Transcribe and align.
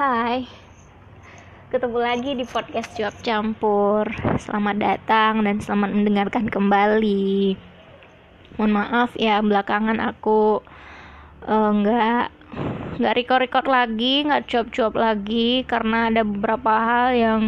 Hai, 0.00 0.48
ketemu 1.68 2.00
lagi 2.00 2.32
di 2.32 2.48
podcast 2.48 2.96
Cuap 2.96 3.20
Campur. 3.20 4.08
Selamat 4.40 4.80
datang 4.80 5.44
dan 5.44 5.60
selamat 5.60 5.92
mendengarkan 5.92 6.48
kembali. 6.48 7.52
Mohon 8.56 8.72
maaf 8.80 9.12
ya, 9.20 9.44
belakangan 9.44 10.00
aku 10.00 10.64
uh, 11.44 11.70
nggak 11.76 12.32
nggak 12.96 13.12
record-record 13.12 13.68
lagi, 13.68 14.24
nggak 14.24 14.48
cuap-cuap 14.48 14.96
lagi 14.96 15.68
karena 15.68 16.08
ada 16.08 16.24
beberapa 16.24 16.72
hal 16.80 17.08
yang 17.12 17.40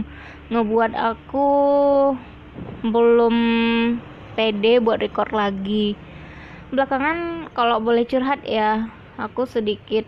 ngebuat 0.52 0.92
aku 0.92 1.48
belum 2.84 3.36
pede 4.36 4.76
buat 4.84 5.00
record 5.00 5.32
lagi. 5.32 5.96
Belakangan 6.68 7.48
kalau 7.56 7.80
boleh 7.80 8.04
curhat 8.04 8.44
ya, 8.44 8.92
aku 9.16 9.48
sedikit 9.48 10.04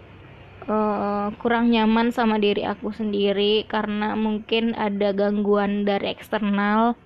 uh, 0.69 1.29
kurang 1.41 1.73
nyaman 1.73 2.13
sama 2.13 2.41
diri 2.41 2.65
aku 2.65 2.93
sendiri 2.93 3.65
karena 3.69 4.17
mungkin 4.17 4.73
ada 4.77 5.13
gangguan 5.13 5.85
dari 5.85 6.13
eksternal. 6.13 6.97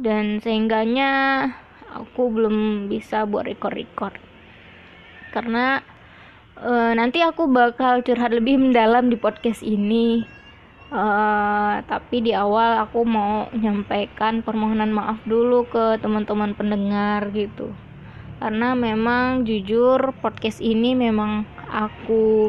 Dan 0.00 0.40
sehingganya 0.40 1.10
aku 1.92 2.30
belum 2.30 2.88
bisa 2.88 3.26
buat 3.26 3.44
record-record. 3.44 4.16
Karena 5.34 5.82
uh, 6.58 6.92
nanti 6.94 7.20
aku 7.20 7.50
bakal 7.50 8.00
curhat 8.06 8.32
lebih 8.32 8.56
mendalam 8.56 9.10
di 9.10 9.18
podcast 9.18 9.60
ini. 9.60 10.24
Uh, 10.90 11.78
tapi 11.86 12.18
di 12.18 12.34
awal 12.34 12.82
aku 12.82 13.06
mau 13.06 13.46
menyampaikan 13.54 14.42
permohonan 14.42 14.90
maaf 14.90 15.22
dulu 15.22 15.62
ke 15.70 16.02
teman-teman 16.02 16.50
pendengar 16.58 17.30
gitu 17.30 17.70
karena 18.40 18.72
memang 18.72 19.44
jujur 19.44 20.16
podcast 20.24 20.64
ini 20.64 20.96
memang 20.96 21.44
aku 21.68 22.48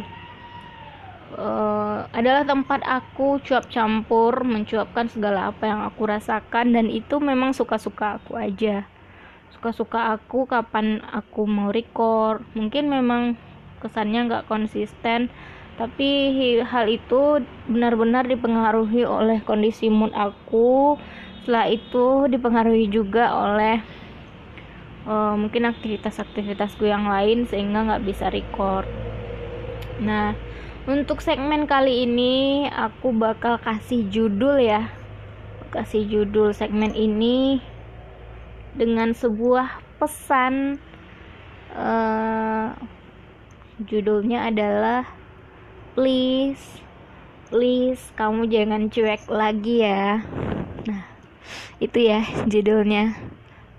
uh, 1.35 2.07
adalah 2.15 2.47
tempat 2.47 2.79
aku 2.87 3.43
cuap 3.43 3.67
campur 3.67 4.48
mencuapkan 4.48 5.11
segala 5.11 5.51
apa 5.51 5.67
yang 5.67 5.83
aku 5.83 6.07
rasakan 6.07 6.71
dan 6.71 6.87
itu 6.87 7.20
memang 7.20 7.51
suka-suka 7.51 8.23
aku 8.23 8.39
aja. 8.39 8.87
Suka-suka 9.51 10.15
aku 10.15 10.48
kapan 10.48 11.03
aku 11.11 11.43
mau 11.43 11.75
record. 11.75 12.39
Mungkin 12.55 12.87
memang 12.87 13.35
kesannya 13.83 14.31
nggak 14.31 14.48
konsisten 14.48 15.27
tapi 15.76 16.31
hal 16.61 16.85
itu 16.87 17.41
benar-benar 17.65 18.27
dipengaruhi 18.31 19.03
oleh 19.03 19.43
kondisi 19.43 19.91
mood 19.91 20.15
aku. 20.15 20.95
Setelah 21.41 21.67
itu 21.67 22.31
dipengaruhi 22.31 22.85
juga 22.87 23.33
oleh 23.33 23.81
uh, 25.05 25.34
mungkin 25.38 25.70
aktivitas-aktivitasku 25.70 26.85
yang 26.85 27.07
lain 27.10 27.46
sehingga 27.48 27.85
nggak 27.88 28.05
bisa 28.05 28.30
record. 28.30 28.85
Nah 30.02 30.34
untuk 30.90 31.21
segmen 31.21 31.70
kali 31.70 32.10
ini 32.10 32.66
aku 32.66 33.13
bakal 33.13 33.62
kasih 33.62 34.10
judul 34.10 34.57
ya. 34.57 34.90
Kasih 35.72 36.04
judul 36.10 36.52
segmen 36.52 36.91
ini 36.98 37.62
dengan 38.76 39.13
sebuah 39.13 39.79
pesan. 40.02 40.82
Uh, 41.72 42.76
judulnya 43.88 44.52
adalah 44.52 45.07
please 45.96 46.84
please 47.48 48.12
kamu 48.20 48.49
jangan 48.52 48.91
cuek 48.91 49.24
lagi 49.32 49.85
ya. 49.85 50.26
Nah 50.90 51.07
itu 51.79 52.10
ya 52.10 52.26
judulnya. 52.49 53.16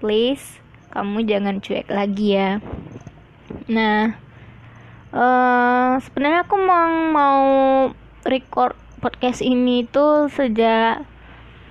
Please 0.01 0.62
kamu 0.93 1.25
jangan 1.25 1.57
cuek 1.65 1.89
lagi 1.89 2.37
ya. 2.37 2.61
Nah 3.73 4.13
uh, 5.09 5.97
sebenarnya 6.05 6.45
aku 6.45 6.57
mau 6.61 6.89
mau 7.09 7.41
record 8.29 8.77
podcast 9.01 9.41
ini 9.41 9.89
tuh 9.89 10.29
sejak 10.29 11.09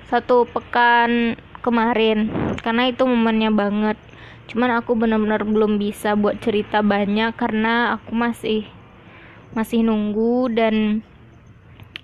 satu 0.10 0.50
pekan 0.50 1.38
kemarin. 1.62 2.34
Karena 2.66 2.90
itu 2.90 3.06
momennya 3.06 3.54
banget. 3.54 3.98
Cuman 4.50 4.74
aku 4.82 4.98
benar-benar 4.98 5.46
belum 5.46 5.78
bisa 5.78 6.18
buat 6.18 6.42
cerita 6.42 6.82
banyak 6.82 7.38
karena 7.38 7.96
aku 7.96 8.18
masih 8.18 8.66
masih 9.54 9.86
nunggu 9.86 10.50
dan 10.52 11.06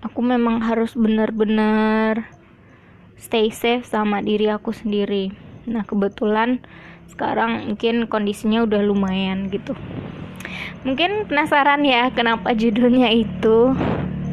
aku 0.05 0.21
memang 0.21 0.61
harus 0.61 0.93
benar-benar 0.93 2.29
stay 3.17 3.49
safe 3.49 3.83
sama 3.83 4.21
diri 4.21 4.47
aku 4.47 4.71
sendiri. 4.71 5.33
Nah 5.67 5.83
kebetulan 5.83 6.63
sekarang 7.11 7.73
mungkin 7.73 8.05
kondisinya 8.07 8.63
udah 8.63 8.81
lumayan 8.83 9.47
gitu. 9.51 9.73
Mungkin 10.85 11.27
penasaran 11.27 11.83
ya 11.83 12.11
kenapa 12.13 12.53
judulnya 12.53 13.11
itu. 13.11 13.75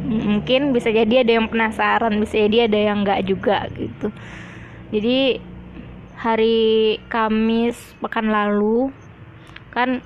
Mungkin 0.05 0.77
bisa 0.77 0.93
jadi 0.93 1.25
ada 1.25 1.33
yang 1.41 1.49
penasaran 1.49 2.21
bisa 2.21 2.37
jadi 2.45 2.69
ada 2.69 2.79
yang 2.79 3.03
enggak 3.03 3.25
juga 3.25 3.67
gitu. 3.73 4.13
Jadi 4.93 5.41
hari 6.21 7.01
Kamis 7.11 7.77
pekan 7.99 8.31
lalu 8.31 8.95
kan 9.75 10.05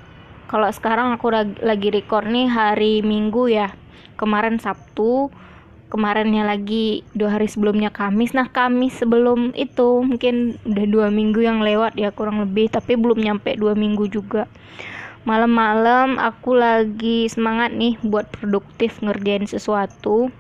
kalau 0.49 0.73
sekarang 0.73 1.13
aku 1.13 1.29
lagi 1.61 1.93
record 1.93 2.31
nih 2.31 2.49
hari 2.49 3.05
Minggu 3.05 3.53
ya. 3.53 3.75
Kemarin 4.17 4.57
Sabtu 4.59 5.29
kemarinnya 5.89 6.45
lagi 6.45 7.03
dua 7.17 7.41
hari 7.41 7.49
sebelumnya 7.49 7.89
Kamis. 7.89 8.37
Nah 8.37 8.49
Kamis 8.49 9.01
sebelum 9.01 9.57
itu 9.57 10.05
mungkin 10.05 10.61
udah 10.69 10.87
dua 10.89 11.07
minggu 11.09 11.41
yang 11.41 11.65
lewat 11.65 11.97
ya 11.97 12.13
kurang 12.13 12.45
lebih 12.45 12.69
tapi 12.69 12.95
belum 12.95 13.19
nyampe 13.21 13.57
dua 13.57 13.73
minggu 13.73 14.09
juga. 14.13 14.47
Malam-malam 15.27 16.17
aku 16.17 16.57
lagi 16.57 17.29
semangat 17.29 17.77
nih 17.77 18.01
buat 18.01 18.29
produktif 18.33 19.01
ngerjain 19.05 19.45
sesuatu. 19.45 20.33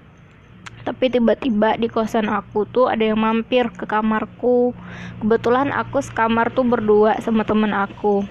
Tapi 0.86 1.12
tiba-tiba 1.12 1.76
di 1.76 1.92
kosan 1.92 2.32
aku 2.32 2.65
tuh 2.65 2.88
ada 2.88 3.04
yang 3.04 3.20
mampir 3.20 3.69
ke 3.69 3.84
kamarku. 3.84 4.72
Kebetulan 5.20 5.69
aku 5.75 6.00
sekamar 6.00 6.48
tuh 6.54 6.65
berdua 6.65 7.20
sama 7.20 7.44
temen 7.44 7.76
aku. 7.76 8.25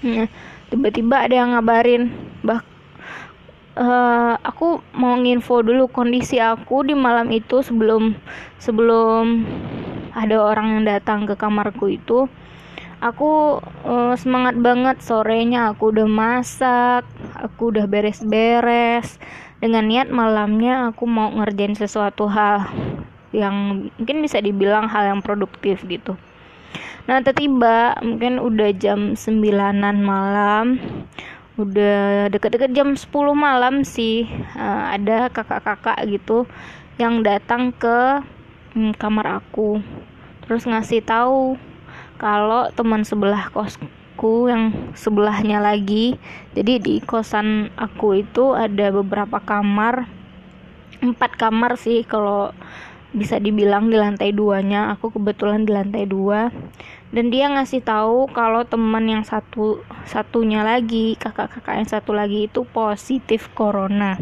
Nah, 0.00 0.28
tiba-tiba 0.72 1.28
ada 1.28 1.34
yang 1.36 1.52
ngabarin 1.52 2.08
bah 2.40 2.64
uh, 3.76 4.34
aku 4.40 4.80
mau 4.96 5.14
nginfo 5.20 5.60
dulu 5.60 5.86
kondisi 5.92 6.40
aku 6.40 6.82
di 6.82 6.96
malam 6.96 7.28
itu 7.30 7.60
sebelum 7.60 8.16
sebelum 8.56 9.44
ada 10.16 10.36
orang 10.40 10.80
yang 10.80 10.82
datang 10.88 11.28
ke 11.28 11.36
kamarku 11.36 11.92
itu. 11.92 12.26
Aku 13.04 13.60
uh, 13.84 14.16
semangat 14.16 14.56
banget. 14.56 15.04
Sorenya 15.04 15.70
aku 15.70 15.92
udah 15.92 16.08
masak 16.08 17.04
aku 17.36 17.70
udah 17.76 17.84
beres-beres. 17.84 19.20
Dengan 19.60 19.88
niat 19.88 20.08
malamnya 20.08 20.92
aku 20.92 21.04
mau 21.08 21.32
ngerjain 21.32 21.76
sesuatu 21.76 22.28
hal 22.28 22.68
yang 23.36 23.88
mungkin 23.96 24.24
bisa 24.24 24.40
dibilang 24.40 24.88
hal 24.88 25.12
yang 25.12 25.20
produktif 25.20 25.84
gitu. 25.84 26.16
Nah 27.06 27.22
tiba-tiba 27.22 28.00
mungkin 28.02 28.40
udah 28.42 28.72
jam 28.74 29.14
sembilanan 29.14 30.02
malam 30.02 30.80
udah 31.56 32.28
deket-deket 32.28 32.76
jam 32.76 32.92
10 32.92 33.08
malam 33.32 33.80
sih. 33.82 34.28
Uh, 34.52 34.92
ada 34.92 35.32
kakak-kakak 35.32 35.96
gitu 36.04 36.44
yang 37.00 37.24
datang 37.24 37.72
ke 37.72 38.20
hmm, 38.76 38.92
kamar 39.00 39.40
aku. 39.40 39.80
Terus 40.44 40.68
ngasih 40.68 41.00
tahu 41.02 41.56
kalau 42.20 42.68
teman 42.76 43.04
sebelah 43.04 43.48
kosku 43.52 44.52
yang 44.52 44.92
sebelahnya 44.92 45.60
lagi. 45.60 46.20
Jadi 46.52 46.72
di 46.80 46.94
kosan 47.00 47.72
aku 47.76 48.20
itu 48.20 48.52
ada 48.52 48.92
beberapa 48.92 49.40
kamar. 49.40 50.08
Empat 51.00 51.36
kamar 51.40 51.80
sih 51.80 52.04
kalau 52.04 52.52
bisa 53.16 53.40
dibilang 53.40 53.88
di 53.88 53.96
lantai 53.96 54.36
duanya. 54.36 54.92
Aku 54.92 55.08
kebetulan 55.08 55.64
di 55.64 55.72
lantai 55.72 56.04
dua. 56.04 56.52
Dan 57.08 57.32
dia 57.32 57.48
ngasih 57.48 57.80
tahu 57.80 58.28
kalau 58.28 58.68
teman 58.68 59.08
yang 59.08 59.24
satu 59.24 59.80
satunya 60.04 60.60
lagi 60.60 61.16
kakak-kakak 61.16 61.80
yang 61.80 61.88
satu 61.88 62.12
lagi 62.12 62.44
itu 62.52 62.68
positif 62.68 63.48
corona. 63.56 64.20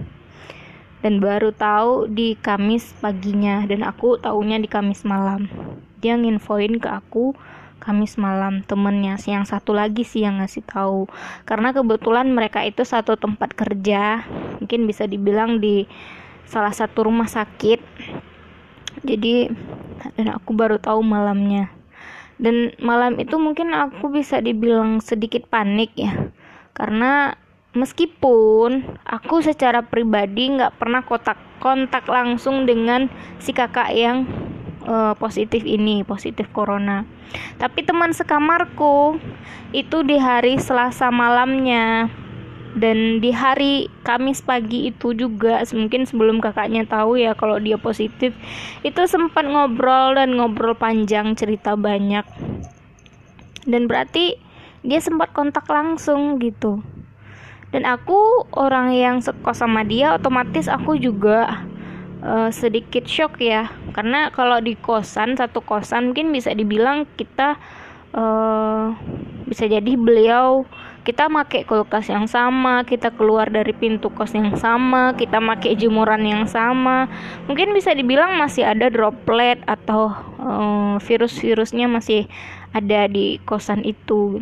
Dan 1.03 1.19
baru 1.19 1.51
tahu 1.51 2.07
di 2.07 2.39
Kamis 2.39 2.95
paginya. 3.03 3.67
Dan 3.67 3.83
aku 3.83 4.23
tahunya 4.23 4.63
di 4.63 4.71
Kamis 4.71 5.03
malam. 5.03 5.51
Dia 5.99 6.15
nginfoin 6.15 6.79
ke 6.79 6.87
aku 6.87 7.35
Kamis 7.83 8.15
malam. 8.15 8.63
Temennya 8.63 9.19
yang 9.27 9.43
satu 9.43 9.75
lagi 9.75 10.07
sih 10.07 10.23
yang 10.23 10.39
ngasih 10.39 10.63
tahu. 10.63 11.11
Karena 11.43 11.75
kebetulan 11.75 12.31
mereka 12.31 12.63
itu 12.63 12.87
satu 12.87 13.19
tempat 13.19 13.59
kerja. 13.59 14.23
Mungkin 14.63 14.87
bisa 14.87 15.11
dibilang 15.11 15.59
di 15.59 15.85
salah 16.47 16.71
satu 16.71 17.11
rumah 17.11 17.27
sakit 17.27 17.83
jadi 19.05 19.53
dan 20.17 20.27
aku 20.33 20.57
baru 20.57 20.81
tahu 20.81 21.05
malamnya. 21.05 21.71
Dan 22.41 22.75
malam 22.83 23.21
itu 23.23 23.39
mungkin 23.39 23.71
aku 23.73 24.11
bisa 24.11 24.43
dibilang 24.43 24.99
sedikit 24.99 25.47
panik 25.47 25.95
ya. 25.95 26.33
Karena 26.75 27.39
meskipun 27.79 28.99
aku 29.07 29.45
secara 29.45 29.87
pribadi 29.87 30.51
nggak 30.51 30.75
pernah 30.81 31.07
kontak 31.07 31.39
kontak 31.63 32.05
langsung 32.11 32.67
dengan 32.67 33.07
si 33.39 33.55
kakak 33.55 33.95
yang 33.95 34.27
uh, 34.89 35.15
positif 35.15 35.63
ini 35.63 36.03
positif 36.03 36.51
corona. 36.51 37.07
Tapi 37.59 37.87
teman 37.87 38.11
sekamarku 38.11 39.19
itu 39.75 40.03
di 40.07 40.19
hari 40.19 40.59
Selasa 40.59 41.11
malamnya 41.11 42.11
dan 42.75 43.23
di 43.23 43.31
hari 43.31 43.87
Kamis 44.03 44.43
pagi 44.43 44.91
itu 44.91 45.15
juga 45.15 45.63
mungkin 45.71 46.11
sebelum 46.11 46.43
kakaknya 46.43 46.83
tahu 46.83 47.15
ya 47.15 47.39
kalau 47.39 47.63
dia 47.63 47.79
positif 47.79 48.35
itu 48.83 49.01
sempat 49.07 49.47
ngobrol 49.47 50.19
dan 50.19 50.35
ngobrol 50.35 50.75
panjang 50.75 51.39
cerita 51.39 51.79
banyak. 51.79 52.27
Dan 53.65 53.87
berarti 53.87 54.37
dia 54.83 54.99
sempat 54.99 55.31
kontak 55.31 55.65
langsung 55.71 56.43
gitu. 56.43 56.83
Dan 57.71 57.87
aku 57.87 58.47
orang 58.55 58.91
yang 58.95 59.17
sekos 59.23 59.63
sama 59.63 59.87
dia 59.87 60.15
otomatis 60.19 60.67
aku 60.67 60.99
juga 60.99 61.65
uh, 62.27 62.51
sedikit 62.51 63.07
shock 63.07 63.39
ya. 63.39 63.71
Karena 63.95 64.35
kalau 64.35 64.59
di 64.59 64.75
kosan 64.75 65.39
satu 65.39 65.63
kosan 65.63 66.11
mungkin 66.11 66.35
bisa 66.35 66.51
dibilang 66.51 67.07
kita 67.15 67.55
uh, 68.19 68.95
bisa 69.47 69.71
jadi 69.71 69.95
beliau 69.95 70.67
kita 71.05 71.29
pakai 71.29 71.69
kulkas 71.69 72.09
yang 72.09 72.25
sama, 72.25 72.81
kita 72.89 73.13
keluar 73.13 73.53
dari 73.53 73.77
pintu 73.77 74.09
kos 74.09 74.33
yang 74.33 74.57
sama, 74.57 75.13
kita 75.13 75.37
pakai 75.37 75.77
jemuran 75.77 76.25
yang 76.25 76.49
sama. 76.49 77.13
Mungkin 77.45 77.77
bisa 77.77 77.93
dibilang 77.93 78.41
masih 78.41 78.65
ada 78.65 78.89
droplet 78.89 79.61
atau 79.69 80.17
uh, 80.41 80.97
virus-virusnya 81.05 81.93
masih 81.93 82.25
ada 82.73 83.05
di 83.05 83.37
kosan 83.45 83.85
itu. 83.85 84.41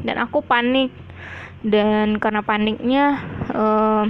Dan 0.00 0.16
aku 0.16 0.40
panik 0.40 0.88
dan 1.60 2.16
karena 2.16 2.40
paniknya 2.40 3.20
uh, 3.52 4.08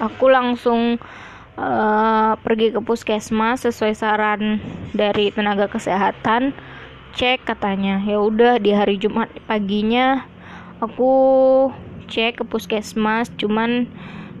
aku 0.00 0.32
langsung 0.32 0.96
uh, 1.60 2.40
pergi 2.40 2.72
ke 2.72 2.80
puskesmas 2.80 3.68
sesuai 3.68 3.92
saran 3.92 4.64
dari 4.96 5.28
tenaga 5.28 5.68
kesehatan 5.68 6.56
cek 7.10 7.42
katanya 7.42 7.98
ya 8.06 8.22
udah 8.22 8.62
di 8.62 8.70
hari 8.70 8.94
Jumat 8.94 9.26
paginya 9.50 10.29
aku 10.80 11.12
cek 12.10 12.42
ke 12.42 12.44
puskesmas 12.44 13.30
cuman 13.36 13.86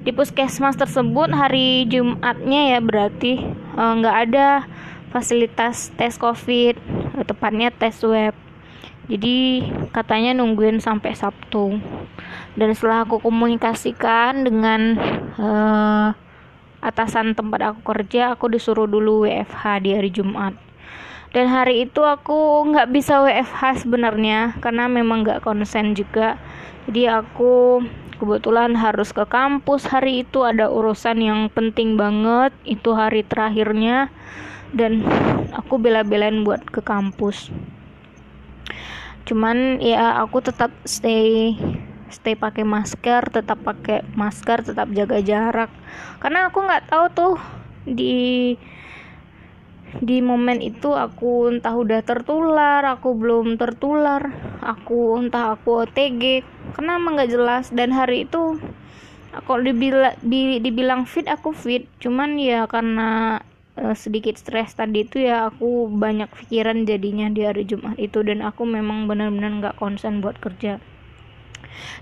di 0.00 0.10
puskesmas 0.16 0.80
tersebut 0.80 1.28
hari 1.30 1.84
Jumatnya 1.86 2.76
ya 2.76 2.78
berarti 2.80 3.44
eh, 3.52 3.92
nggak 4.00 4.16
uh, 4.16 4.22
ada 4.24 4.48
fasilitas 5.12 5.92
tes 5.94 6.16
covid 6.16 6.80
tepatnya 7.28 7.68
tes 7.68 8.00
swab 8.00 8.32
jadi 9.10 9.66
katanya 9.90 10.38
nungguin 10.38 10.78
sampai 10.78 11.18
Sabtu. 11.18 11.82
Dan 12.54 12.70
setelah 12.78 13.02
aku 13.02 13.18
komunikasikan 13.18 14.46
dengan 14.46 14.94
uh, 15.34 16.14
atasan 16.78 17.34
tempat 17.34 17.74
aku 17.74 17.80
kerja 17.82 18.38
aku 18.38 18.46
disuruh 18.46 18.86
dulu 18.86 19.26
WFH 19.26 19.82
di 19.82 19.90
hari 19.98 20.14
Jumat 20.14 20.69
dan 21.30 21.46
hari 21.46 21.86
itu 21.86 22.02
aku 22.02 22.66
nggak 22.74 22.90
bisa 22.90 23.22
WFH 23.22 23.86
sebenarnya 23.86 24.58
karena 24.58 24.90
memang 24.90 25.22
nggak 25.22 25.46
konsen 25.46 25.94
juga. 25.94 26.34
Jadi 26.90 27.06
aku 27.06 27.86
kebetulan 28.18 28.74
harus 28.74 29.14
ke 29.14 29.22
kampus. 29.30 29.86
Hari 29.86 30.26
itu 30.26 30.42
ada 30.42 30.66
urusan 30.66 31.22
yang 31.22 31.46
penting 31.54 31.94
banget 31.94 32.50
itu 32.66 32.90
hari 32.98 33.22
terakhirnya. 33.22 34.10
Dan 34.74 35.06
aku 35.54 35.78
bela-belain 35.78 36.42
buat 36.42 36.66
ke 36.66 36.82
kampus. 36.82 37.50
Cuman 39.22 39.78
ya 39.78 40.18
aku 40.18 40.42
tetap 40.42 40.74
stay 40.82 41.54
stay 42.10 42.34
pakai 42.34 42.66
masker 42.66 43.30
tetap 43.30 43.62
pakai 43.62 44.02
masker 44.18 44.66
tetap 44.66 44.90
jaga 44.90 45.22
jarak. 45.22 45.70
Karena 46.18 46.50
aku 46.50 46.58
nggak 46.58 46.90
tahu 46.90 47.04
tuh 47.14 47.34
di 47.86 48.58
di 49.98 50.22
momen 50.22 50.62
itu 50.62 50.94
aku 50.94 51.50
entah 51.50 51.74
udah 51.74 52.06
tertular 52.06 52.86
aku 52.86 53.18
belum 53.18 53.58
tertular. 53.58 54.30
Aku 54.62 55.18
entah 55.18 55.58
aku 55.58 55.82
OTG 55.82 56.46
karena 56.78 57.02
emang 57.02 57.18
gak 57.18 57.34
jelas. 57.34 57.74
Dan 57.74 57.90
hari 57.90 58.30
itu 58.30 58.62
aku 59.34 59.58
dibilang 59.58 60.14
di, 60.22 60.62
dibilang 60.62 61.10
fit 61.10 61.26
aku 61.26 61.50
fit. 61.50 61.90
Cuman 61.98 62.38
ya 62.38 62.70
karena 62.70 63.42
uh, 63.74 63.96
sedikit 63.98 64.38
stres 64.38 64.78
tadi 64.78 65.02
itu 65.02 65.26
ya 65.26 65.50
aku 65.50 65.90
banyak 65.90 66.30
pikiran 66.38 66.86
jadinya 66.86 67.26
di 67.26 67.42
hari 67.42 67.66
Jumat 67.66 67.98
itu. 67.98 68.22
Dan 68.22 68.46
aku 68.46 68.62
memang 68.62 69.10
benar-benar 69.10 69.58
nggak 69.58 69.76
konsen 69.82 70.22
buat 70.22 70.38
kerja. 70.38 70.78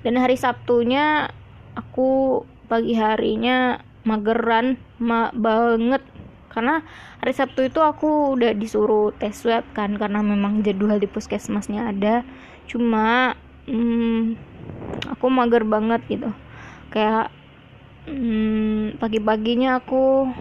Dan 0.05 0.21
hari 0.21 0.37
Sabtunya 0.37 1.33
aku 1.73 2.45
pagi 2.69 2.93
harinya 2.93 3.81
mageran 4.05 4.77
ma 5.01 5.33
banget 5.33 6.05
karena 6.49 6.81
hari 7.21 7.33
Sabtu 7.37 7.69
itu 7.69 7.81
aku 7.85 8.35
udah 8.37 8.57
disuruh 8.57 9.13
tes 9.17 9.37
swab 9.37 9.65
kan 9.77 9.95
karena 10.01 10.25
memang 10.25 10.65
jadwal 10.65 10.97
di 10.97 11.07
puskesmasnya 11.09 11.93
ada. 11.93 12.25
Cuma 12.65 13.37
hmm, 13.69 14.35
aku 15.13 15.27
mager 15.29 15.65
banget 15.69 16.01
gitu. 16.09 16.31
Kayak 16.89 17.29
hmm, 18.09 18.97
pagi-paginya 18.97 19.79
aku 19.81 20.33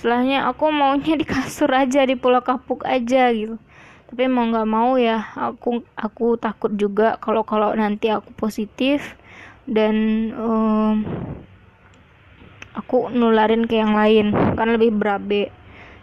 setelahnya 0.00 0.48
aku 0.48 0.72
maunya 0.72 1.14
di 1.20 1.28
kasur 1.28 1.68
aja 1.68 2.08
di 2.08 2.16
pulau 2.16 2.40
kapuk 2.40 2.88
aja 2.88 3.28
gitu. 3.30 3.60
Tapi 4.10 4.26
mau 4.26 4.48
nggak 4.48 4.66
mau 4.66 4.98
ya 4.98 5.30
aku 5.38 5.86
aku 5.94 6.34
takut 6.40 6.74
juga 6.74 7.20
kalau 7.22 7.46
kalau 7.46 7.70
nanti 7.76 8.10
aku 8.10 8.34
positif 8.34 9.14
dan 9.70 9.94
um, 10.34 11.06
aku 12.80 13.12
nularin 13.12 13.68
ke 13.68 13.76
yang 13.76 13.92
lain. 13.92 14.32
Kan 14.56 14.72
lebih 14.74 14.96
berabe. 14.96 15.52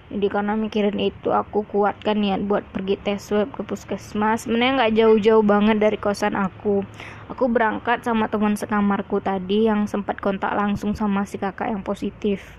Jadi 0.08 0.28
karena 0.32 0.56
mikirin 0.56 0.96
itu 1.04 1.36
aku 1.36 1.68
kuatkan 1.68 2.24
niat 2.24 2.48
buat 2.48 2.64
pergi 2.72 2.96
tes 2.96 3.20
swab 3.28 3.52
ke 3.52 3.66
puskesmas. 3.68 4.48
Sebenarnya 4.48 4.74
nggak 4.80 4.94
jauh-jauh 4.96 5.44
banget 5.44 5.84
dari 5.84 6.00
kosan 6.00 6.40
aku. 6.40 6.88
Aku 7.28 7.52
berangkat 7.52 8.08
sama 8.08 8.32
teman 8.32 8.56
sekamarku 8.56 9.20
tadi 9.20 9.68
yang 9.68 9.84
sempat 9.84 10.24
kontak 10.24 10.56
langsung 10.56 10.96
sama 10.96 11.28
si 11.28 11.36
kakak 11.36 11.76
yang 11.76 11.84
positif. 11.84 12.56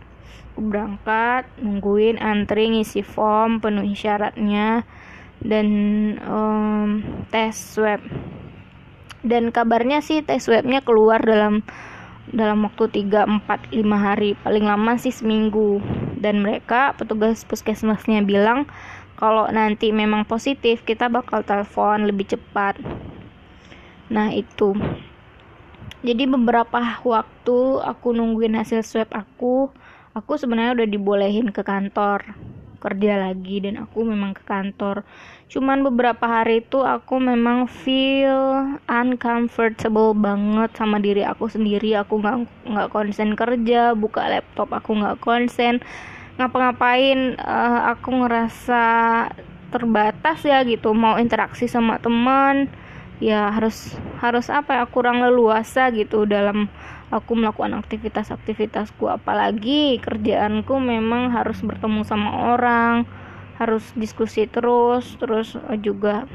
Aku 0.53 0.69
berangkat 0.69 1.49
nungguin 1.56 2.21
antri 2.21 2.69
ngisi 2.69 3.00
form 3.00 3.64
penuhi 3.64 3.97
syaratnya 3.97 4.85
dan 5.41 5.69
um, 6.26 7.00
tes 7.32 7.56
swab 7.56 8.03
dan 9.23 9.50
kabarnya 9.55 10.03
sih 10.03 10.23
tes 10.23 10.47
swabnya 10.47 10.82
keluar 10.82 11.23
dalam 11.23 11.62
dalam 12.33 12.65
waktu 12.65 13.05
3, 13.09 13.25
4, 13.45 13.73
5 13.73 13.85
hari. 13.97 14.37
Paling 14.41 14.65
lama 14.67 14.97
sih 15.01 15.13
seminggu. 15.13 15.81
Dan 16.19 16.43
mereka 16.43 16.93
petugas 16.99 17.47
puskesmasnya 17.47 18.27
bilang 18.27 18.67
kalau 19.19 19.51
nanti 19.51 19.91
memang 19.91 20.27
positif 20.27 20.87
kita 20.87 21.11
bakal 21.11 21.43
telepon 21.43 22.07
lebih 22.07 22.31
cepat. 22.37 22.79
Nah 24.11 24.31
itu. 24.35 24.75
Jadi 26.03 26.31
beberapa 26.31 26.79
waktu 27.03 27.59
aku 27.83 28.15
nungguin 28.15 28.55
hasil 28.55 28.87
swab 28.87 29.11
aku 29.11 29.67
aku 30.14 30.38
sebenarnya 30.38 30.79
udah 30.79 30.88
dibolehin 30.88 31.50
ke 31.50 31.67
kantor 31.67 32.23
kerja 32.79 33.19
lagi. 33.19 33.59
Dan 33.62 33.83
aku 33.83 34.07
memang 34.07 34.35
ke 34.35 34.43
kantor 34.47 35.02
cuman 35.49 35.81
beberapa 35.81 36.28
hari 36.28 36.61
itu 36.61 36.85
aku 36.85 37.17
memang 37.17 37.64
feel 37.64 38.76
uncomfortable 38.85 40.12
banget 40.12 40.71
sama 40.76 41.00
diri 41.00 41.25
aku 41.25 41.49
sendiri. 41.49 41.97
Aku 41.97 42.21
nggak 42.21 42.69
nggak 42.69 42.88
konsen 42.93 43.33
kerja 43.33 43.97
buka 43.97 44.28
laptop 44.28 44.69
aku 44.76 45.00
nggak 45.00 45.19
konsen. 45.25 45.81
Ngapa-ngapain 46.37 47.40
uh, 47.40 47.90
aku 47.97 48.09
ngerasa 48.25 48.85
terbatas 49.73 50.45
ya 50.45 50.61
gitu. 50.69 50.93
Mau 50.93 51.17
interaksi 51.17 51.64
sama 51.64 51.97
teman 51.97 52.69
ya 53.19 53.50
harus 53.50 53.97
harus 54.23 54.47
apa 54.52 54.78
ya 54.78 54.85
kurang 54.87 55.25
leluasa 55.25 55.90
gitu 55.90 56.28
dalam 56.28 56.69
aku 57.09 57.33
melakukan 57.33 57.73
aktivitas-aktivitasku. 57.81 59.09
Apalagi 59.09 59.97
kerjaanku 60.05 60.76
memang 60.76 61.33
harus 61.33 61.64
bertemu 61.64 62.05
sama 62.05 62.52
orang 62.52 63.09
harus 63.59 63.85
diskusi 63.99 64.47
terus 64.47 65.19
terus 65.19 65.59
eh, 65.59 65.79
juga 65.83 66.31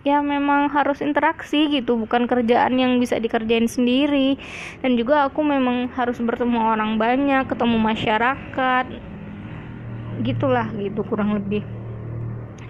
ya 0.00 0.24
memang 0.24 0.72
harus 0.72 1.04
interaksi 1.04 1.68
gitu 1.68 2.00
bukan 2.00 2.24
kerjaan 2.24 2.76
yang 2.80 2.96
bisa 2.96 3.20
dikerjain 3.20 3.68
sendiri. 3.68 4.40
Dan 4.80 4.96
juga 4.96 5.28
aku 5.28 5.44
memang 5.44 5.92
harus 5.92 6.20
bertemu 6.20 6.72
orang 6.76 6.96
banyak 6.96 7.44
ketemu 7.48 7.76
masyarakat 7.76 8.86
gitulah 10.20 10.68
gitu 10.76 11.00
kurang 11.04 11.36
lebih. 11.36 11.64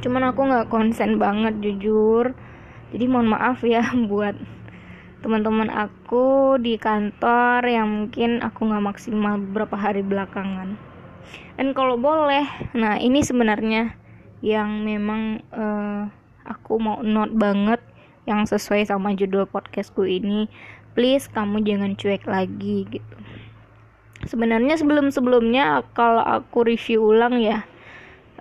Cuman 0.02 0.30
aku 0.30 0.40
nggak 0.46 0.70
konsen 0.70 1.18
banget 1.18 1.58
jujur. 1.62 2.34
Jadi 2.90 3.04
mohon 3.06 3.30
maaf 3.30 3.62
ya 3.62 3.86
buat 4.10 4.34
teman-teman 5.20 5.68
aku 5.68 6.56
di 6.56 6.80
kantor 6.80 7.60
yang 7.68 7.86
mungkin 7.86 8.40
aku 8.40 8.64
nggak 8.64 8.84
maksimal 8.88 9.36
beberapa 9.36 9.76
hari 9.76 10.00
belakangan 10.00 10.89
dan 11.58 11.76
kalau 11.76 12.00
boleh 12.00 12.46
nah 12.72 12.96
ini 12.96 13.20
sebenarnya 13.20 13.94
yang 14.40 14.84
memang 14.84 15.44
uh, 15.52 16.08
aku 16.48 16.80
mau 16.80 17.04
note 17.04 17.36
banget 17.36 17.80
yang 18.24 18.48
sesuai 18.48 18.88
sama 18.88 19.12
judul 19.12 19.44
podcastku 19.48 20.04
ini. 20.04 20.48
Please 20.96 21.28
kamu 21.30 21.62
jangan 21.62 21.92
cuek 21.94 22.24
lagi 22.26 22.88
gitu. 22.88 23.16
Sebenarnya 24.26 24.76
sebelum 24.76 25.12
sebelumnya 25.12 25.84
kalau 25.96 26.20
aku 26.20 26.68
review 26.68 27.12
ulang 27.14 27.40
ya 27.40 27.64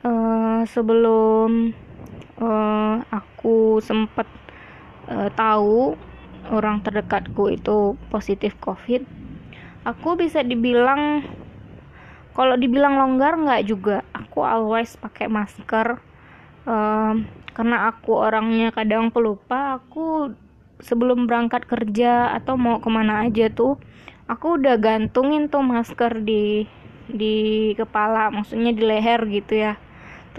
uh, 0.03 0.61
sebelum 0.67 1.71
uh, 2.39 2.95
aku 3.11 3.79
sempat 3.79 4.27
uh, 5.07 5.31
tahu 5.35 5.95
orang 6.51 6.83
terdekatku 6.83 7.53
itu 7.53 7.95
positif 8.11 8.55
covid 8.59 9.03
aku 9.87 10.19
bisa 10.19 10.43
dibilang 10.43 11.23
kalau 12.33 12.55
dibilang 12.55 12.95
longgar 12.97 13.35
nggak 13.37 13.63
juga. 13.65 14.05
Aku 14.15 14.45
always 14.45 14.95
pakai 14.99 15.29
masker. 15.29 16.01
Um, 16.69 17.25
karena 17.59 17.91
aku 17.91 18.15
orangnya 18.15 18.71
kadang 18.71 19.11
pelupa 19.11 19.81
aku 19.81 20.31
sebelum 20.79 21.27
berangkat 21.27 21.67
kerja 21.67 22.31
atau 22.39 22.55
mau 22.55 22.79
ke 22.79 22.87
mana 22.87 23.27
aja 23.27 23.51
tuh 23.51 23.75
aku 24.31 24.61
udah 24.61 24.79
gantungin 24.79 25.51
tuh 25.51 25.59
masker 25.59 26.23
di 26.23 26.63
di 27.09 27.35
kepala 27.75 28.31
maksudnya 28.31 28.71
di 28.71 28.83
leher 28.85 29.21
gitu 29.27 29.53
ya 29.59 29.73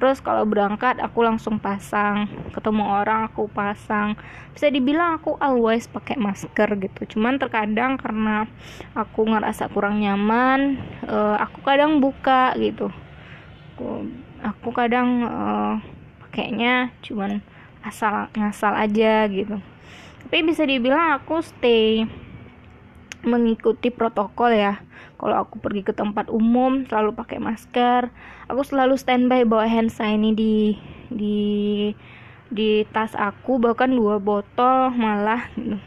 terus 0.00 0.25
kalau 0.25 0.49
berangkat 0.49 0.97
aku 0.97 1.21
langsung 1.21 1.61
pasang 1.61 2.25
ketemu 2.57 2.88
orang 2.88 3.28
aku 3.28 3.52
pasang. 3.52 4.16
Bisa 4.57 4.73
dibilang 4.73 5.21
aku 5.21 5.37
always 5.37 5.85
pakai 5.87 6.16
masker 6.16 6.80
gitu. 6.80 7.00
Cuman 7.16 7.37
terkadang 7.37 8.00
karena 8.00 8.49
aku 8.97 9.28
ngerasa 9.28 9.69
kurang 9.69 10.00
nyaman 10.00 10.80
uh, 11.04 11.37
aku 11.37 11.61
kadang 11.61 12.00
buka 12.00 12.57
gitu. 12.57 12.88
Aku 13.76 14.09
aku 14.40 14.69
kadang 14.73 15.28
uh, 15.28 15.75
pakainya 16.25 16.88
cuman 17.04 17.45
asal 17.85 18.33
ngasal 18.33 18.73
aja 18.73 19.28
gitu. 19.28 19.61
Tapi 20.25 20.40
bisa 20.49 20.64
dibilang 20.64 21.21
aku 21.21 21.45
stay 21.45 22.09
mengikuti 23.25 23.93
protokol 23.93 24.55
ya. 24.55 24.81
Kalau 25.21 25.37
aku 25.37 25.61
pergi 25.61 25.85
ke 25.85 25.93
tempat 25.93 26.33
umum 26.33 26.89
selalu 26.89 27.12
pakai 27.12 27.37
masker. 27.37 28.09
Aku 28.49 28.65
selalu 28.65 28.97
standby 28.97 29.45
bawa 29.45 29.69
hand 29.69 29.93
sanitizer 29.93 30.37
di 30.37 30.55
di 31.12 31.39
di 32.50 32.83
tas 32.91 33.15
aku 33.15 33.62
bahkan 33.62 33.93
dua 33.95 34.19
botol 34.19 34.91
malah 34.97 35.47
gitu. 35.55 35.79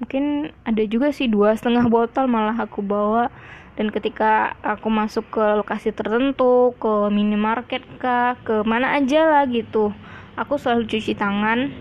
mungkin 0.00 0.48
ada 0.64 0.82
juga 0.88 1.12
sih 1.12 1.28
dua 1.28 1.52
setengah 1.52 1.86
botol 1.92 2.26
malah 2.26 2.56
aku 2.56 2.80
bawa. 2.80 3.28
Dan 3.78 3.92
ketika 3.94 4.56
aku 4.60 4.92
masuk 4.92 5.24
ke 5.32 5.44
lokasi 5.56 5.94
tertentu 5.94 6.76
ke 6.76 7.08
minimarket 7.08 7.80
kah 8.00 8.36
ke 8.44 8.60
mana 8.66 8.96
aja 8.96 9.24
lah 9.24 9.44
gitu. 9.48 9.92
Aku 10.36 10.56
selalu 10.56 10.88
cuci 10.88 11.12
tangan. 11.16 11.72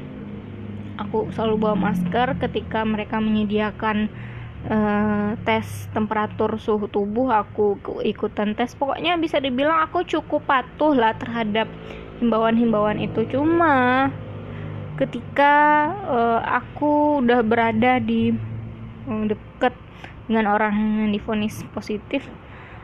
Aku 1.00 1.32
selalu 1.32 1.56
bawa 1.60 1.76
masker 1.92 2.36
ketika 2.44 2.84
mereka 2.84 3.24
menyediakan 3.24 4.12
uh, 4.68 5.38
tes 5.48 5.88
temperatur 5.96 6.60
suhu 6.60 6.92
tubuh 6.92 7.32
aku 7.32 7.80
ikutan 8.04 8.58
tes. 8.58 8.76
Pokoknya 8.76 9.16
bisa 9.16 9.40
dibilang 9.40 9.80
aku 9.86 10.04
cukup 10.04 10.44
patuh 10.44 10.92
lah 10.92 11.16
terhadap 11.16 11.72
himbauan-himbauan 12.20 13.00
itu. 13.00 13.24
Cuma 13.32 14.10
ketika 15.00 15.88
uh, 16.10 16.42
aku 16.44 17.24
udah 17.24 17.40
berada 17.46 18.04
di 18.04 18.36
um, 19.08 19.32
deket 19.32 19.72
dengan 20.28 20.52
orang 20.52 20.76
yang 21.08 21.12
difonis 21.16 21.64
positif 21.72 22.28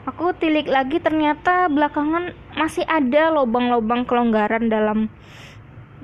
aku 0.05 0.38
tilik 0.38 0.70
lagi 0.70 1.01
ternyata 1.01 1.67
belakangan 1.67 2.32
masih 2.53 2.86
ada 2.86 3.34
lubang-lubang 3.34 4.05
kelonggaran 4.05 4.70
dalam 4.70 5.10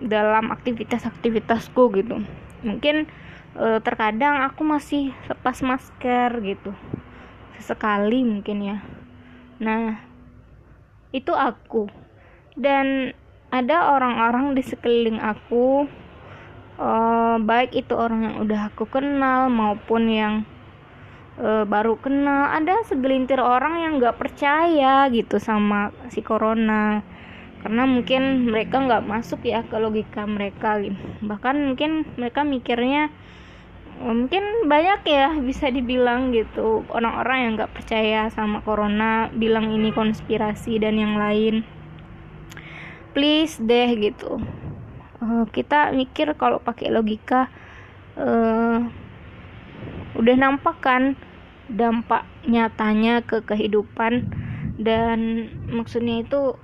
dalam 0.01 0.50
aktivitas-aktivitasku 0.50 1.94
gitu. 1.94 2.25
Mungkin 2.66 3.06
e, 3.55 3.79
terkadang 3.84 4.43
aku 4.46 4.62
masih 4.63 5.12
lepas 5.27 5.60
masker 5.63 6.29
gitu. 6.43 6.72
Sesekali 7.60 8.24
mungkin 8.24 8.58
ya. 8.63 8.77
Nah 9.60 10.00
itu 11.12 11.31
aku. 11.36 11.91
Dan 12.55 13.15
ada 13.51 13.96
orang-orang 13.96 14.55
di 14.55 14.63
sekeliling 14.63 15.20
aku 15.20 15.88
e, 16.79 16.89
baik 17.43 17.75
itu 17.75 17.93
orang 17.96 18.22
yang 18.27 18.36
udah 18.43 18.62
aku 18.72 18.88
kenal 18.88 19.51
maupun 19.51 20.08
yang 20.08 20.34
e, 21.36 21.67
baru 21.67 22.00
kenal 22.00 22.51
ada 22.51 22.79
segelintir 22.88 23.39
orang 23.43 23.84
yang 23.84 23.91
gak 24.00 24.20
percaya 24.20 25.08
gitu 25.12 25.39
sama 25.39 25.91
si 26.08 26.24
corona. 26.24 27.03
Karena 27.62 27.86
mungkin 27.86 28.50
mereka 28.50 28.81
nggak 28.81 29.05
masuk 29.05 29.46
ya 29.46 29.62
ke 29.62 29.77
logika 29.77 30.25
mereka 30.25 30.81
bahkan 31.22 31.53
mungkin 31.62 32.10
mereka 32.17 32.41
mikirnya 32.41 33.13
mungkin 34.01 34.65
banyak 34.65 35.01
ya 35.05 35.38
bisa 35.38 35.70
dibilang 35.70 36.34
gitu. 36.34 36.81
Orang-orang 36.89 37.38
yang 37.46 37.51
nggak 37.55 37.74
percaya 37.77 38.27
sama 38.34 38.65
corona 38.65 39.29
bilang 39.29 39.70
ini 39.70 39.93
konspirasi 39.93 40.81
dan 40.81 40.98
yang 40.98 41.15
lain. 41.15 41.62
Please 43.13 43.62
deh 43.62 43.89
gitu. 44.01 44.41
Uh, 45.22 45.46
kita 45.53 45.93
mikir 45.93 46.34
kalau 46.34 46.58
pakai 46.58 46.89
logika 46.89 47.48
uh, 48.17 48.81
udah 50.17 50.36
nampak 50.36 50.81
kan 50.81 51.13
dampak 51.70 52.25
nyatanya 52.50 53.22
ke 53.22 53.46
kehidupan. 53.46 54.25
Dan 54.81 55.50
maksudnya 55.70 56.25
itu 56.25 56.58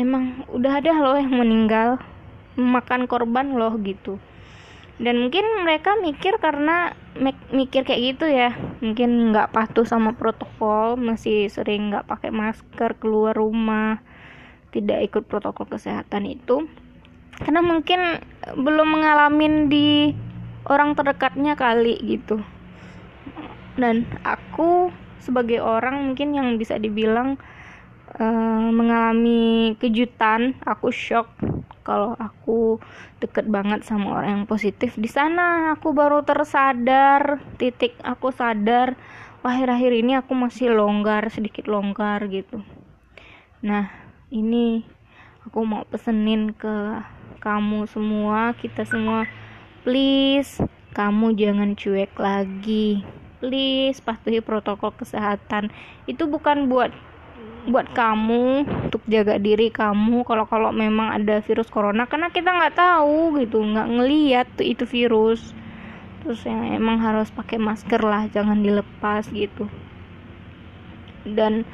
emang 0.00 0.48
udah 0.48 0.80
ada 0.80 0.96
loh 0.96 1.20
yang 1.20 1.36
meninggal. 1.36 2.00
Makan 2.56 3.04
korban 3.04 3.54
loh 3.54 3.76
gitu 3.78 4.18
dan 5.00 5.16
mungkin 5.16 5.64
mereka 5.64 5.96
mikir 5.96 6.36
karena 6.36 6.92
mikir 7.48 7.88
kayak 7.88 8.02
gitu 8.14 8.28
ya. 8.28 8.52
Mungkin 8.84 9.32
nggak 9.32 9.48
patuh 9.56 9.88
sama 9.88 10.12
protokol 10.12 11.00
masih 11.00 11.48
sering 11.48 11.88
nggak 11.88 12.04
pakai 12.04 12.28
masker 12.28 13.00
keluar 13.00 13.32
rumah 13.32 14.04
tidak 14.70 15.08
ikut 15.08 15.24
protokol 15.24 15.64
kesehatan 15.72 16.28
itu. 16.28 16.68
Karena 17.40 17.64
mungkin 17.64 18.20
belum 18.60 19.00
mengalami 19.00 19.46
di 19.72 19.88
orang 20.68 20.92
terdekatnya 20.92 21.56
kali 21.56 21.96
gitu. 22.04 22.44
Dan 23.80 24.04
aku 24.20 24.92
sebagai 25.16 25.64
orang 25.64 26.12
mungkin 26.12 26.36
yang 26.36 26.60
bisa 26.60 26.76
dibilang 26.76 27.40
uh, 28.20 28.68
mengalami 28.68 29.72
kejutan 29.80 30.60
aku 30.68 30.92
shock 30.92 31.32
kalau 31.90 32.14
aku 32.14 32.78
deket 33.18 33.50
banget 33.50 33.82
sama 33.82 34.22
orang 34.22 34.30
yang 34.30 34.46
positif 34.46 34.94
di 34.94 35.10
sana 35.10 35.74
aku 35.74 35.90
baru 35.90 36.22
tersadar 36.22 37.42
titik 37.58 37.98
aku 38.06 38.30
sadar 38.30 38.94
akhir-akhir 39.42 39.92
ini 39.98 40.14
aku 40.14 40.38
masih 40.38 40.70
longgar 40.70 41.26
sedikit 41.34 41.66
longgar 41.66 42.22
gitu. 42.30 42.62
Nah 43.66 43.90
ini 44.30 44.86
aku 45.42 45.66
mau 45.66 45.82
pesenin 45.82 46.54
ke 46.54 47.02
kamu 47.42 47.90
semua 47.90 48.54
kita 48.54 48.86
semua 48.86 49.26
please 49.82 50.62
kamu 50.90 51.38
jangan 51.38 51.78
cuek 51.78 52.12
lagi. 52.18 53.06
Please 53.40 54.02
patuhi 54.02 54.42
protokol 54.42 54.92
kesehatan. 54.92 55.70
Itu 56.10 56.26
bukan 56.26 56.66
buat 56.66 56.90
buat 57.68 57.92
kamu 57.92 58.64
untuk 58.88 59.02
jaga 59.10 59.36
diri 59.36 59.68
kamu. 59.68 60.24
Kalau 60.24 60.48
kalau 60.48 60.70
memang 60.72 61.12
ada 61.12 61.44
virus 61.44 61.68
corona 61.68 62.08
karena 62.08 62.32
kita 62.32 62.48
nggak 62.48 62.76
tahu 62.76 63.36
gitu 63.40 63.60
nggak 63.60 63.88
ngeliat 63.88 64.46
tuh 64.56 64.64
itu 64.64 64.84
virus. 64.88 65.52
Terus 66.24 66.40
yang 66.44 66.64
emang 66.76 67.00
harus 67.00 67.28
pakai 67.32 67.56
masker 67.60 68.00
lah 68.00 68.28
jangan 68.32 68.60
dilepas 68.60 69.28
gitu. 69.32 69.68
Dan 71.24 71.68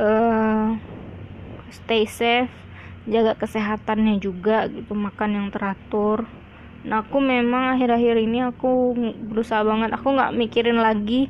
uh, 0.00 0.76
stay 1.68 2.08
safe 2.08 2.52
jaga 3.08 3.36
kesehatannya 3.36 4.20
juga 4.20 4.68
gitu 4.68 4.92
makan 4.92 5.36
yang 5.36 5.48
teratur. 5.52 6.28
Nah 6.80 7.04
aku 7.04 7.20
memang 7.20 7.76
akhir-akhir 7.76 8.16
ini 8.24 8.40
aku 8.44 8.96
berusaha 9.28 9.60
banget 9.60 9.92
aku 9.92 10.16
nggak 10.16 10.32
mikirin 10.32 10.80
lagi 10.80 11.28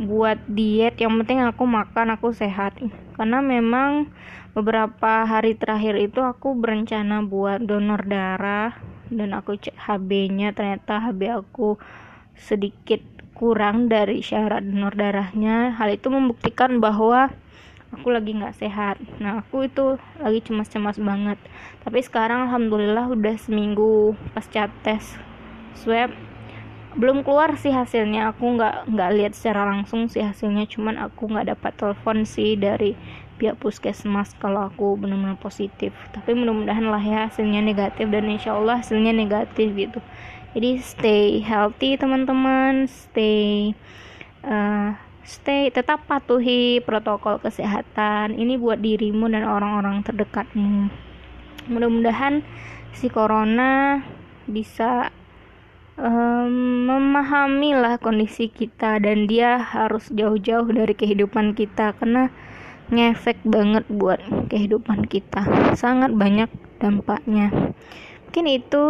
buat 0.00 0.40
diet 0.48 0.96
yang 0.96 1.12
penting 1.20 1.44
aku 1.44 1.68
makan 1.68 2.16
aku 2.16 2.32
sehat 2.32 2.72
karena 3.20 3.44
memang 3.44 4.08
beberapa 4.56 5.28
hari 5.28 5.52
terakhir 5.52 6.00
itu 6.00 6.24
aku 6.24 6.56
berencana 6.56 7.20
buat 7.20 7.60
donor 7.60 8.08
darah 8.08 8.80
dan 9.12 9.36
aku 9.36 9.60
cek 9.60 9.76
HB-nya 9.76 10.56
ternyata 10.56 11.04
HB 11.04 11.44
aku 11.44 11.76
sedikit 12.32 13.04
kurang 13.36 13.92
dari 13.92 14.24
syarat 14.24 14.64
donor 14.64 14.96
darahnya. 14.96 15.76
Hal 15.76 15.92
itu 15.92 16.08
membuktikan 16.08 16.80
bahwa 16.80 17.28
aku 17.92 18.08
lagi 18.08 18.32
nggak 18.32 18.56
sehat. 18.56 18.96
Nah 19.20 19.44
aku 19.44 19.68
itu 19.68 20.00
lagi 20.16 20.40
cemas-cemas 20.40 20.96
banget. 20.96 21.36
Tapi 21.84 22.00
sekarang 22.00 22.48
alhamdulillah 22.48 23.12
udah 23.12 23.36
seminggu 23.36 24.16
pasca 24.32 24.72
tes 24.80 25.20
swab 25.76 26.08
belum 26.98 27.22
keluar 27.22 27.54
sih 27.54 27.70
hasilnya. 27.70 28.34
Aku 28.34 28.58
nggak 28.58 28.90
nggak 28.90 29.10
lihat 29.14 29.32
secara 29.38 29.68
langsung 29.70 30.10
sih 30.10 30.22
hasilnya. 30.24 30.66
Cuman 30.66 30.98
aku 30.98 31.30
nggak 31.30 31.54
dapat 31.54 31.72
telepon 31.78 32.26
sih 32.26 32.58
dari 32.58 32.98
pihak 33.40 33.56
puskesmas 33.56 34.36
kalau 34.36 34.68
aku 34.68 34.98
benar-benar 35.00 35.38
positif. 35.40 35.96
Tapi 36.12 36.34
mudah-mudahan 36.34 36.86
lah 36.90 37.00
ya 37.00 37.30
hasilnya 37.30 37.62
negatif 37.62 38.06
dan 38.10 38.28
insya 38.28 38.52
Allah 38.58 38.82
hasilnya 38.82 39.14
negatif 39.14 39.72
gitu. 39.72 40.00
Jadi 40.52 40.70
stay 40.82 41.38
healthy 41.40 41.94
teman-teman. 41.94 42.90
Stay 42.90 43.72
uh, 44.42 44.92
stay 45.22 45.70
tetap 45.70 46.04
patuhi 46.10 46.82
protokol 46.82 47.38
kesehatan. 47.38 48.34
Ini 48.34 48.58
buat 48.58 48.82
dirimu 48.82 49.30
dan 49.30 49.46
orang-orang 49.46 50.02
terdekatmu. 50.02 50.90
Mudah-mudahan 51.70 52.42
si 52.90 53.06
corona 53.06 54.02
bisa 54.50 55.14
um, 56.00 56.88
memahami 56.88 57.76
lah 57.76 58.00
kondisi 58.00 58.48
kita 58.48 58.98
dan 58.98 59.28
dia 59.28 59.60
harus 59.60 60.08
jauh-jauh 60.10 60.66
dari 60.72 60.96
kehidupan 60.96 61.52
kita 61.52 61.92
karena 62.00 62.32
ngefek 62.90 63.38
banget 63.46 63.86
buat 63.86 64.18
kehidupan 64.50 65.06
kita. 65.06 65.46
Sangat 65.78 66.10
banyak 66.16 66.50
dampaknya. 66.82 67.52
Mungkin 68.26 68.46
itu 68.46 68.84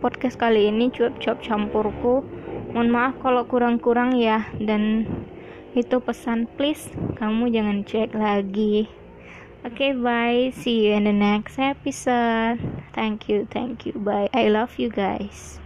podcast 0.00 0.36
kali 0.36 0.68
ini 0.68 0.92
cuap-cuap 0.92 1.40
campurku. 1.40 2.24
Mohon 2.72 2.88
maaf 2.92 3.14
kalau 3.24 3.44
kurang-kurang 3.48 4.16
ya. 4.16 4.44
Dan 4.60 5.08
itu 5.72 6.02
pesan 6.02 6.50
please 6.58 6.92
kamu 7.16 7.48
jangan 7.52 7.84
cek 7.84 8.12
lagi. 8.12 8.88
Oke 9.60 9.92
okay, 9.92 9.92
bye. 9.92 10.48
See 10.56 10.88
you 10.88 10.96
in 10.96 11.04
the 11.04 11.12
next 11.12 11.60
episode. 11.60 12.60
Thank 12.96 13.28
you 13.28 13.44
thank 13.48 13.84
you. 13.84 13.92
Bye. 13.96 14.32
I 14.32 14.48
love 14.48 14.80
you 14.80 14.88
guys 14.88 15.59